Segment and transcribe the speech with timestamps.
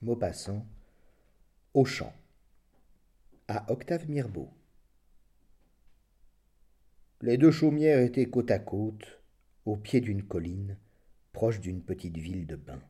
[0.00, 0.64] Maupassant,
[1.74, 2.12] Auchan,
[3.48, 4.48] à Octave Mirbeau.
[7.20, 9.20] Les deux chaumières étaient côte à côte,
[9.64, 10.76] au pied d'une colline,
[11.32, 12.82] proche d'une petite ville de bains.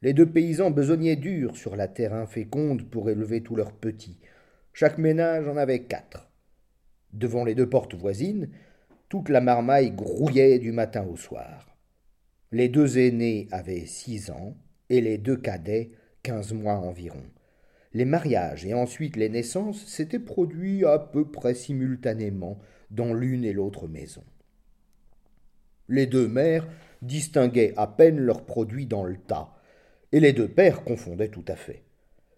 [0.00, 4.20] Les deux paysans besognaient dur sur la terre inféconde pour élever tous leurs petits.
[4.72, 6.30] Chaque ménage en avait quatre.
[7.12, 8.48] Devant les deux portes voisines,
[9.08, 11.76] toute la marmaille grouillait du matin au soir.
[12.52, 14.56] Les deux aînés avaient six ans
[14.90, 15.90] et les deux cadets
[16.22, 17.22] quinze mois environ.
[17.92, 22.58] Les mariages et ensuite les naissances s'étaient produits à peu près simultanément
[22.90, 24.24] dans l'une et l'autre maison.
[25.88, 26.66] Les deux mères
[27.02, 29.54] distinguaient à peine leurs produits dans le tas,
[30.12, 31.82] et les deux pères confondaient tout à fait.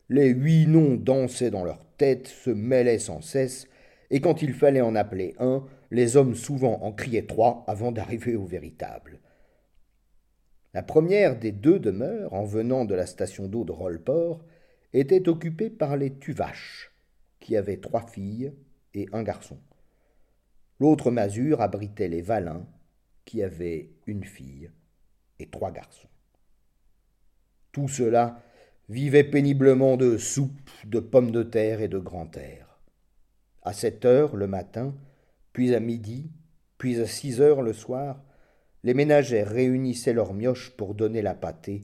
[0.09, 3.69] Les huit noms dansaient dans leur tête, se mêlaient sans cesse,
[4.11, 8.37] et quand il fallait en appeler un, les hommes souvent en criaient trois avant d'arriver
[8.37, 9.21] au véritable.
[10.77, 14.45] La première des deux demeures, en venant de la station d'eau de Rollport,
[14.93, 16.93] était occupée par les Tuvaches,
[17.41, 18.53] qui avaient trois filles
[18.93, 19.59] et un garçon.
[20.79, 22.69] L'autre masure abritait les Valins,
[23.25, 24.71] qui avaient une fille
[25.39, 26.11] et trois garçons.
[27.73, 28.43] Tout cela
[28.91, 32.83] vivait péniblement de soupe, de pommes de terre et de grand air.
[33.63, 34.95] À sept heures le matin,
[35.55, 36.31] puis à midi,
[36.77, 38.26] puis à six heures le soir,
[38.87, 41.83] les ménagères réunissaient leurs mioches pour donner la pâtée,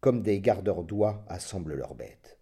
[0.00, 2.38] comme des gardeurs d'oies assemblent leurs bêtes.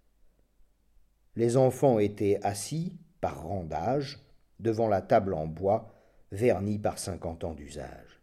[1.37, 4.19] Les enfants étaient assis, par rang d'âge,
[4.59, 5.95] devant la table en bois,
[6.33, 8.21] vernie par cinquante ans d'usage.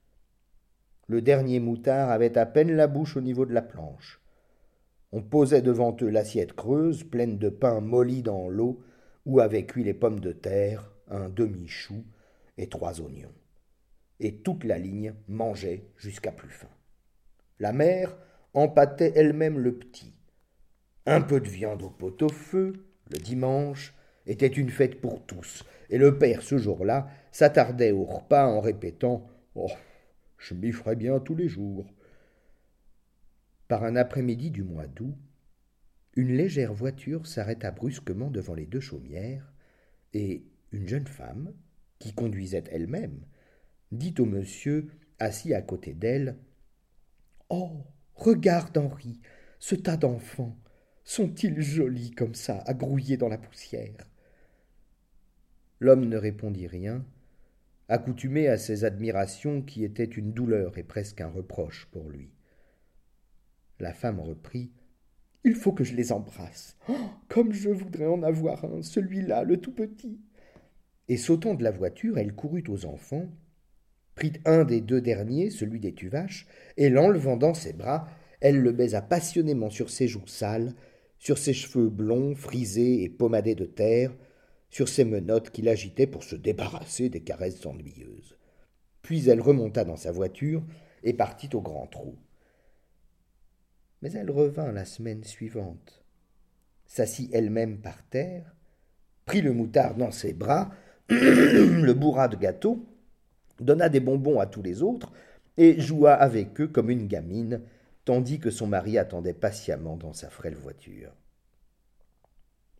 [1.07, 4.19] Le dernier moutard avait à peine la bouche au niveau de la planche.
[5.13, 8.83] On posait devant eux l'assiette creuse, pleine de pain molli dans l'eau,
[9.25, 12.03] où avaient cuit les pommes de terre, un demi-chou
[12.57, 13.38] et trois oignons.
[14.19, 16.69] Et toute la ligne mangeait jusqu'à plus faim.
[17.59, 18.17] La mère
[18.53, 20.13] empâtait elle-même le petit.
[21.05, 22.73] Un peu de viande au pot-au-feu,
[23.11, 23.93] le dimanche,
[24.25, 29.27] était une fête pour tous, et le père, ce jour-là, s'attardait au repas en répétant
[29.55, 29.71] Oh,
[30.37, 31.91] je m'y ferais bien tous les jours.
[33.67, 35.15] Par un après-midi du mois d'août,
[36.15, 39.51] une légère voiture s'arrêta brusquement devant les deux chaumières,
[40.13, 41.53] et une jeune femme,
[41.97, 43.25] qui conduisait elle-même,
[43.91, 44.87] dit au monsieur,
[45.19, 46.37] assis à côté d'elle
[47.49, 47.83] Oh
[48.15, 49.19] regarde, Henri,
[49.59, 50.55] ce tas d'enfants.
[51.03, 54.05] Sont-ils jolis comme ça, à grouiller dans la poussière?
[55.79, 57.05] L'homme ne répondit rien,
[57.87, 62.29] accoutumé à ces admirations qui étaient une douleur et presque un reproche pour lui.
[63.79, 64.71] La femme reprit.
[65.45, 66.77] Il faut que je les embrasse.
[66.89, 66.93] Oh,
[67.29, 70.19] comme je voudrais en avoir un, celui-là, le tout petit.
[71.07, 73.25] Et sautant de la voiture, elle courut aux enfants,
[74.19, 78.09] prit un des deux derniers, celui des tuvaches, et l'enlevant dans ses bras,
[78.41, 80.73] elle le baisa passionnément sur ses joues sales,
[81.17, 84.11] sur ses cheveux blonds, frisés et pommadés de terre,
[84.69, 88.37] sur ses menottes qu'il agitait pour se débarrasser des caresses ennuyeuses.
[89.01, 90.63] Puis elle remonta dans sa voiture
[91.03, 92.17] et partit au grand trot
[94.01, 96.03] mais elle revint la semaine suivante,
[96.85, 98.55] s'assit elle-même par terre,
[99.25, 100.71] prit le moutard dans ses bras,
[101.09, 102.85] le bourra de gâteau,
[103.63, 105.11] donna des bonbons à tous les autres,
[105.57, 107.61] et joua avec eux comme une gamine,
[108.05, 111.13] tandis que son mari attendait patiemment dans sa frêle voiture.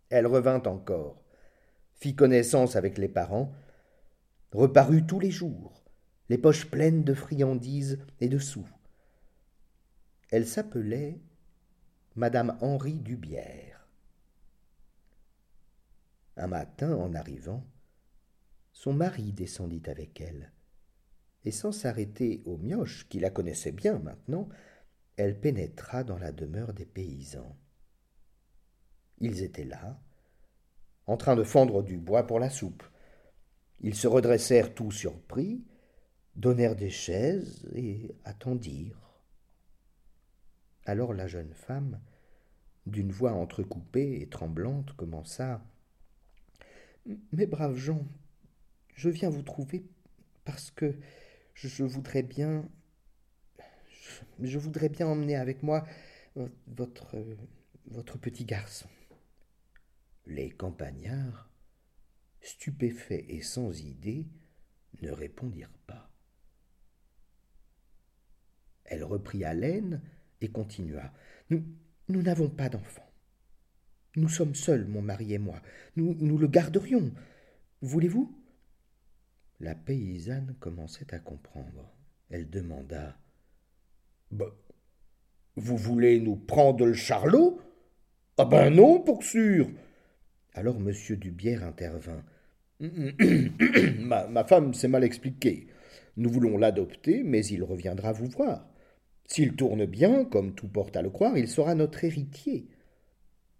[0.10, 1.22] Elle revint encore,
[1.94, 3.52] fit connaissance avec les parents,
[4.52, 5.84] reparut tous les jours,
[6.30, 8.68] les poches pleines de friandises et de sous.
[10.32, 11.20] Elle s'appelait
[12.16, 13.88] Madame Henri Dubière.
[16.38, 17.66] Un matin, en arrivant,
[18.72, 20.52] son mari descendit avec elle,
[21.46, 24.50] et sans s'arrêter aux mioches, qui la connaissaient bien maintenant,
[25.16, 27.58] elle pénétra dans la demeure des paysans.
[29.20, 30.02] Ils étaient là,
[31.08, 32.84] en train de fendre du bois pour la soupe.
[33.82, 35.64] Ils se redressèrent tout surpris,
[36.36, 39.22] donnèrent des chaises et attendirent.
[40.86, 42.00] Alors la jeune femme,
[42.86, 45.62] d'une voix entrecoupée et tremblante, commença.
[47.32, 48.06] Mes braves gens,
[48.96, 49.86] je viens vous trouver
[50.46, 50.96] parce que
[51.64, 52.68] je voudrais bien.
[54.42, 55.86] Je voudrais bien emmener avec moi
[56.68, 57.16] votre.
[57.88, 58.90] votre petit garçon.
[60.26, 61.50] Les campagnards,
[62.42, 64.28] stupéfaits et sans idée,
[65.02, 66.12] ne répondirent pas.
[68.86, 70.02] Elle reprit haleine
[70.42, 71.12] et continua.
[71.50, 71.64] Nous
[72.10, 73.06] nous n'avons pas d'enfant.
[74.16, 75.62] Nous sommes seuls, mon mari et moi.
[75.96, 77.12] Nous, nous le garderions.
[77.82, 78.36] Voulez-vous?
[79.60, 81.94] La paysanne commençait à comprendre.
[82.30, 83.18] Elle demanda.
[84.32, 84.54] Bah,
[85.56, 87.60] Vous voulez nous prendre le charlot?
[88.38, 89.70] Ah ben non, pour sûr
[90.54, 90.92] Alors M.
[91.18, 92.24] Dubière intervint.
[94.00, 95.68] ma, ma femme s'est mal expliquée.
[96.16, 98.66] Nous voulons l'adopter, mais il reviendra vous voir.
[99.26, 102.68] S'il tourne bien, comme tout porte à le croire, il sera notre héritier.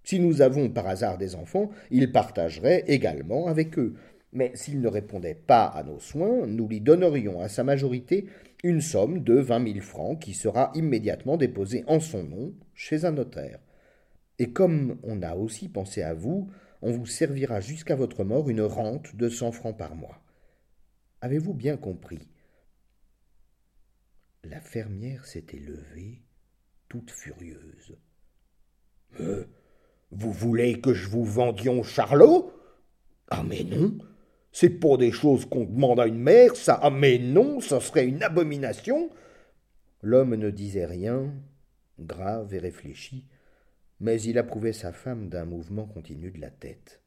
[0.04, 3.96] Si nous avons par hasard des enfants, il partagerait également avec eux.
[4.32, 8.28] Mais s'il ne répondait pas à nos soins, nous lui donnerions à sa majorité
[8.64, 13.12] une somme de vingt mille francs qui sera immédiatement déposée en son nom chez un
[13.12, 13.60] notaire.
[14.38, 18.62] Et comme on a aussi pensé à vous, on vous servira jusqu'à votre mort une
[18.62, 20.22] rente de cent francs par mois.
[21.22, 22.30] Avez-vous bien compris?
[24.44, 26.22] La fermière s'était levée,
[26.88, 27.98] toute furieuse.
[29.20, 29.46] Euh,
[30.12, 32.54] vous voulez que je vous vendions Charlot?
[33.30, 33.98] Ah mais non
[34.60, 38.06] C'est pour des choses qu'on demande à une mère, ça Ah mais non, ça serait
[38.06, 39.10] une abomination
[40.02, 41.34] L'homme ne disait rien,
[41.98, 43.24] grave et réfléchi,
[44.02, 47.00] mais il approuvait sa femme d'un mouvement continu de la tête.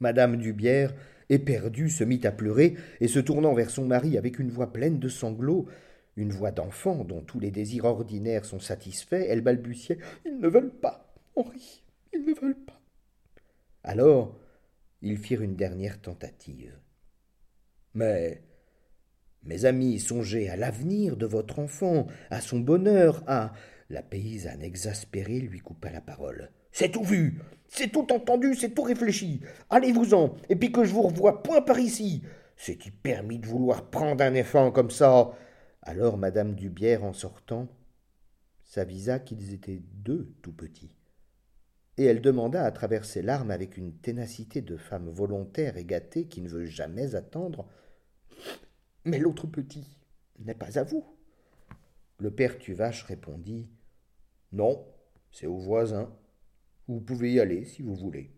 [0.00, 0.92] Madame Dubière,
[1.30, 4.98] éperdue, se mit à pleurer, et se tournant vers son mari avec une voix pleine
[4.98, 5.68] de sanglots,
[6.16, 10.00] une voix d'enfant dont tous les désirs ordinaires sont satisfaits, elle balbutiait.
[10.26, 11.82] Ils ne veulent pas, Henri,
[12.12, 12.78] ils ne veulent pas.
[13.84, 14.38] Alors,
[15.02, 16.78] ils firent une dernière tentative.
[17.94, 18.42] Mais
[19.42, 23.52] mes amis, songez à l'avenir de votre enfant, à son bonheur, à
[23.90, 26.50] la paysanne exaspérée lui coupa la parole.
[26.72, 29.40] C'est tout vu, c'est tout entendu, c'est tout réfléchi.
[29.70, 32.22] Allez-vous-en, et puis que je vous revoie point par ici.
[32.56, 35.30] C'est-il permis de vouloir prendre un enfant comme ça?
[35.82, 37.68] Alors madame Dubière, en sortant,
[38.64, 40.97] s'avisa qu'ils étaient deux tout petits.
[41.98, 46.28] Et elle demanda à travers ses larmes avec une ténacité de femme volontaire et gâtée
[46.28, 47.68] qui ne veut jamais attendre.
[49.04, 49.84] Mais l'autre petit
[50.38, 51.04] n'est pas à vous.
[52.18, 53.68] Le père Tuvache répondit.
[54.52, 54.86] Non,
[55.32, 56.16] c'est au voisin.
[56.86, 58.32] Vous pouvez y aller si vous voulez.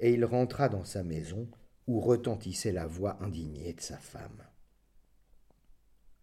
[0.00, 1.46] Et il rentra dans sa maison
[1.86, 4.44] où retentissait la voix indignée de sa femme.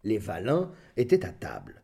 [0.02, 1.82] Les Valins étaient à table,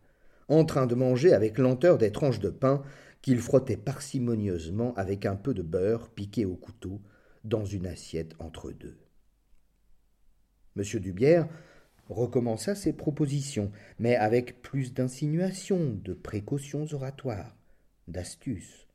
[0.48, 2.82] en train de manger avec lenteur des tranches de pain
[3.22, 7.00] qu'ils frottaient parcimonieusement avec un peu de beurre piqué au couteau
[7.44, 8.98] dans une assiette entre deux.
[10.74, 11.48] Monsieur Dubière
[12.08, 17.56] recommença ses propositions, mais avec plus d'insinuations, de précautions oratoires,
[18.08, 18.86] d'astuces.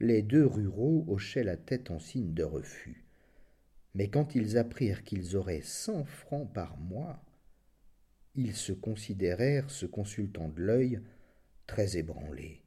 [0.00, 3.06] Les deux ruraux hochaient la tête en signe de refus.
[3.94, 7.22] Mais quand ils apprirent qu'ils auraient cent francs par mois,
[8.36, 11.00] ils se considérèrent, se consultant de l'œil,
[11.66, 12.62] très ébranlés.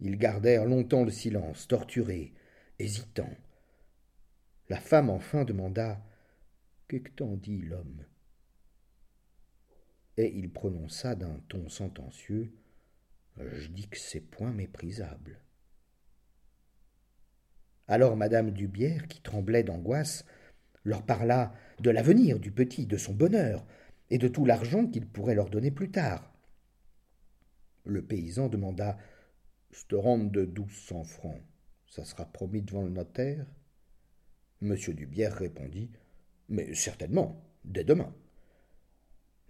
[0.00, 2.34] Ils gardèrent longtemps le silence, torturés,
[2.78, 3.34] hésitants.
[4.68, 6.00] La femme enfin demanda
[6.88, 8.04] que t'en dit l'homme?
[10.18, 12.52] Et il prononça d'un ton sentencieux
[13.38, 15.40] Je dis que c'est point méprisable.
[17.88, 20.24] Alors madame Dubière, qui tremblait d'angoisse,
[20.86, 23.66] leur parla de l'avenir du petit, de son bonheur,
[24.08, 26.32] et de tout l'argent qu'il pourrait leur donner plus tard.
[27.84, 28.96] Le paysan demanda
[29.88, 31.42] te rente de douze cents francs,
[31.86, 33.46] ça sera promis devant le notaire?
[34.60, 35.90] Monsieur Dubière répondit
[36.48, 38.14] mais certainement, dès demain.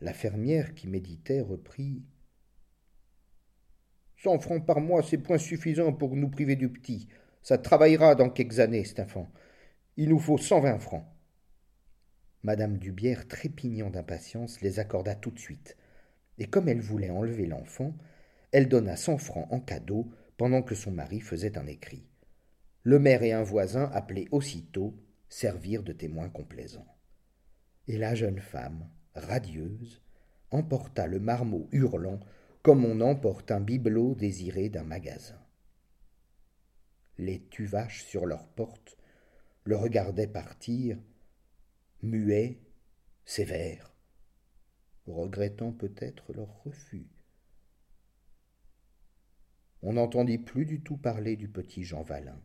[0.00, 2.02] La fermière qui méditait reprit.
[4.16, 7.08] Cent francs par mois, c'est point suffisant pour nous priver du petit.
[7.42, 9.30] Ça travaillera dans quelques années, cet enfant.
[9.98, 11.04] Il nous faut cent vingt francs.
[12.46, 15.76] Madame Dubière, trépignant d'impatience, les accorda tout de suite.
[16.38, 17.92] Et comme elle voulait enlever l'enfant,
[18.52, 22.06] elle donna cent francs en cadeau pendant que son mari faisait un écrit.
[22.84, 24.94] Le maire et un voisin, appelés aussitôt,
[25.28, 26.86] servir de témoins complaisants.
[27.88, 30.00] Et la jeune femme, radieuse,
[30.52, 32.20] emporta le marmot hurlant
[32.62, 35.42] comme on emporte un bibelot désiré d'un magasin.
[37.18, 38.96] Les tuvaches sur leurs portes
[39.64, 40.96] le regardaient partir,
[42.02, 42.58] muets,
[43.24, 43.94] sévères,
[45.06, 47.06] regrettant peut-être leur refus.
[49.82, 52.40] On n'entendit plus du tout parler du petit Jean Valin.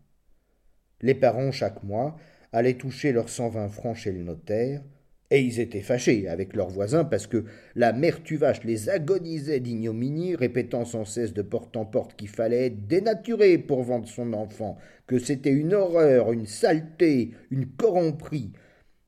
[1.01, 2.17] Les parents, chaque mois,
[2.51, 4.83] allaient toucher leurs cent vingt francs chez le notaire,
[5.31, 10.35] et ils étaient fâchés avec leurs voisins parce que la mère Tuvache les agonisait d'ignominie,
[10.35, 14.77] répétant sans cesse de porte en porte qu'il fallait dénaturer pour vendre son enfant,
[15.07, 18.51] que c'était une horreur, une saleté, une corromperie.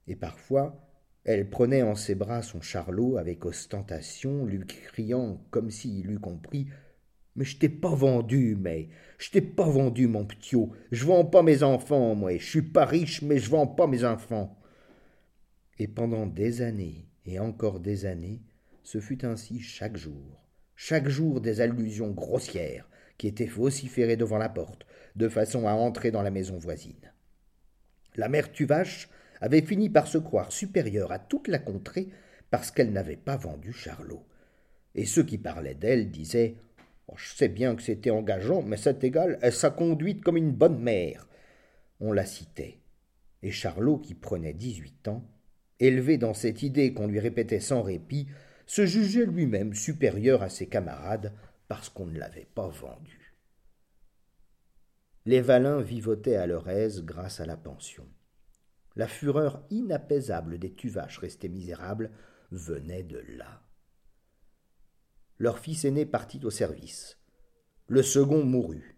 [0.07, 0.79] Et parfois,
[1.23, 6.67] elle prenait en ses bras son charlot avec ostentation, lui criant comme s'il eût compris
[7.35, 10.71] mais je t'ai pas vendu, mais je t'ai pas vendu, mon ptiot.
[10.91, 12.37] Je vends pas mes enfants, moi.
[12.37, 14.55] Je suis pas riche, mais je vends pas mes enfants.
[15.79, 18.41] Et pendant des années et encore des années,
[18.83, 20.43] ce fut ainsi chaque jour,
[20.75, 26.11] chaque jour des allusions grossières qui étaient vociférées devant la porte, de façon à entrer
[26.11, 27.11] dans la maison voisine.
[28.15, 29.09] La mère Tuvache
[29.41, 32.09] avait fini par se croire supérieure à toute la contrée
[32.49, 34.25] parce qu'elle n'avait pas vendu Charlot.
[34.95, 36.55] Et ceux qui parlaient d'elle disaient
[37.07, 40.51] oh, Je sais bien que c'était engageant, mais c'est égal, elle s'a conduite comme une
[40.51, 41.27] bonne mère.
[41.99, 42.79] On la citait.
[43.41, 45.25] Et Charlot, qui prenait dix-huit ans,
[45.79, 48.27] élevé dans cette idée qu'on lui répétait sans répit,
[48.65, 51.33] se jugeait lui-même supérieur à ses camarades
[51.67, 53.33] parce qu'on ne l'avait pas vendu.
[55.25, 58.05] Les Valins vivotaient à leur aise grâce à la pension.
[58.95, 62.11] La fureur inapaisable des tuvaches restés misérables
[62.51, 63.63] venait de là.
[65.39, 67.17] Leur fils aîné partit au service.
[67.87, 68.97] Le second mourut.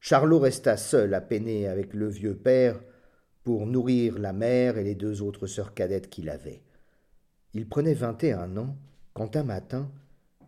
[0.00, 2.80] Charlot resta seul à peiner avec le vieux père
[3.42, 6.62] pour nourrir la mère et les deux autres sœurs cadettes qu'il avait.
[7.52, 8.78] Il prenait vingt et un ans
[9.12, 9.90] quand un matin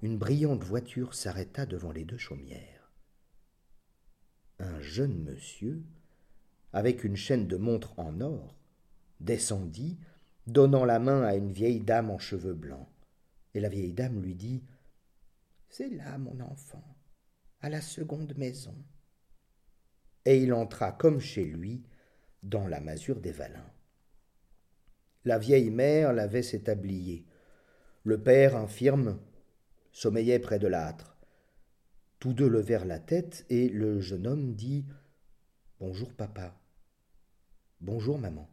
[0.03, 2.91] une brillante voiture s'arrêta devant les deux chaumières.
[4.59, 5.83] Un jeune monsieur,
[6.73, 8.57] avec une chaîne de montre en or,
[9.21, 9.99] descendit,
[10.47, 12.89] donnant la main à une vieille dame en cheveux blancs.
[13.55, 14.63] Et la vieille dame lui dit
[15.69, 16.85] C'est là, mon enfant,
[17.61, 18.75] à la seconde maison.
[20.25, 21.83] Et il entra comme chez lui
[22.43, 23.71] dans la masure des Valins.
[25.25, 27.27] La vieille mère l'avait s'établier.
[28.05, 29.21] Le père, infirme,
[29.93, 31.17] sommeillait près de l'âtre.
[32.19, 34.87] Tous deux levèrent la tête et le jeune homme dit
[35.79, 36.62] Bonjour, papa.
[37.85, 38.49] Bonjour, maman.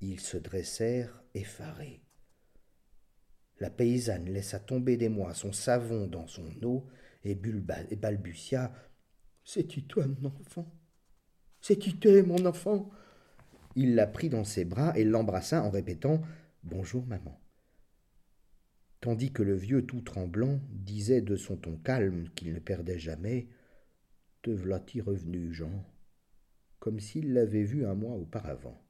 [0.00, 2.00] Ils se dressèrent effarés.
[3.58, 6.86] La paysanne laissa tomber des mois son savon dans son eau
[7.24, 8.72] et, balbutia
[9.42, 10.72] C'est-tu toi, mon enfant?
[11.60, 12.88] C'est-tu toi, mon enfant
[13.74, 16.22] Il la prit dans ses bras et l'embrassa en répétant
[16.62, 17.40] Bonjour, maman
[19.00, 23.48] tandis que le vieux tout tremblant disait de son ton calme qu'il ne perdait jamais
[24.42, 25.84] Te v'là-t-il revenu, Jean?
[26.78, 28.80] Comme s'il l'avait vu un mois auparavant.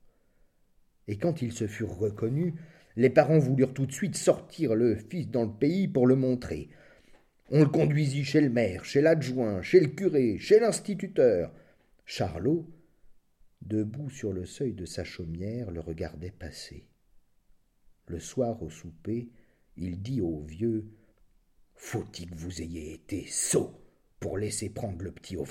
[1.08, 2.54] Et quand ils se furent reconnus,
[2.96, 6.70] les parents voulurent tout de suite sortir le fils dans le pays pour le montrer.
[7.50, 11.52] On le conduisit chez le maire, chez l'adjoint, chez le curé, chez l'instituteur.
[12.04, 12.66] Charlot,
[13.62, 16.88] debout sur le seuil de sa chaumière, le regardait passer.
[18.08, 19.28] Le soir au souper,
[19.76, 20.86] il dit au vieux
[21.74, 23.80] Faut-il que vous ayez été sot
[24.18, 25.44] pour laisser prendre le petit au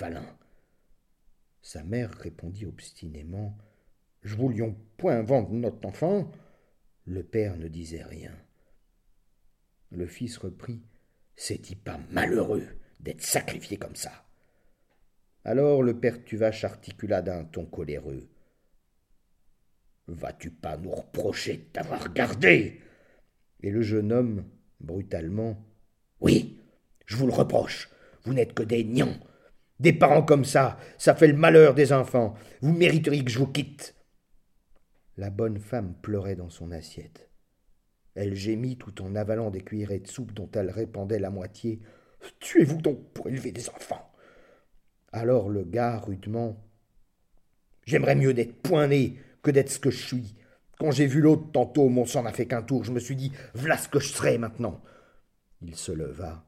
[1.65, 3.57] Sa mère répondit obstinément
[4.21, 6.31] Je voulions point vendre notre enfant.
[7.07, 8.37] Le père ne disait rien.
[9.89, 10.83] Le fils reprit
[11.35, 12.67] C'est-il pas malheureux
[12.99, 14.11] d'être sacrifié comme ça?
[15.43, 18.29] Alors le père Tuvache articula d'un ton coléreux
[20.05, 22.79] Vas-tu pas nous reprocher de t'avoir gardé?
[23.61, 24.47] Et le jeune homme,
[24.81, 25.65] brutalement
[26.19, 26.59] Oui,
[27.07, 27.89] je vous le reproche.
[28.23, 29.19] Vous n'êtes que des nions.
[29.79, 32.35] Des parents comme ça, ça fait le malheur des enfants.
[32.61, 33.95] Vous mériteriez que je vous quitte.
[35.17, 37.29] La bonne femme pleurait dans son assiette.
[38.15, 41.81] Elle gémit tout en avalant des cuillerées de soupe dont elle répandait la moitié.
[42.39, 44.11] Tuez-vous donc pour élever des enfants.
[45.11, 46.61] Alors le gars, rudement.
[47.85, 50.35] J'aimerais mieux d'être point né que d'être ce que je suis.
[50.79, 52.83] Quand j'ai vu l'autre tantôt, mon sang n'a fait qu'un tour.
[52.83, 54.81] Je me suis dit, voilà ce que je serais maintenant.
[55.61, 56.45] Il se leva.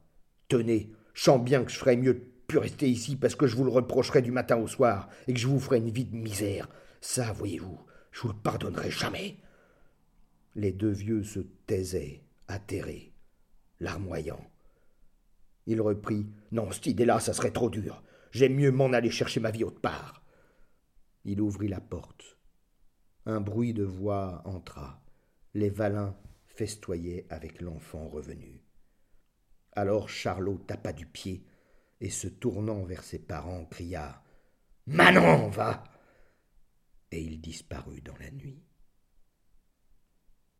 [0.48, 3.64] Tenez, je sens bien que je ferais mieux plus rester ici parce que je vous
[3.64, 6.66] le reprocherai du matin au soir et que je vous ferai une vie de misère.
[7.02, 7.78] Ça, voyez-vous,
[8.10, 9.36] je vous le pardonnerai jamais.
[10.54, 13.12] Les deux vieux se taisaient, atterrés,
[13.80, 14.50] larmoyants.
[15.66, 18.02] Il reprit Non, cette idée-là, ça serait trop dur.
[18.30, 20.24] J'aime mieux m'en aller chercher ma vie autre part.
[21.26, 22.38] Il ouvrit la porte.
[23.26, 25.02] Un bruit de voix entra.
[25.52, 28.62] Les Valins festoyaient avec l'enfant revenu.
[29.72, 31.44] Alors Charlot tapa du pied
[32.00, 34.22] et se tournant vers ses parents cria
[34.86, 35.84] Manon, va
[37.10, 38.67] Et il disparut dans la nuit.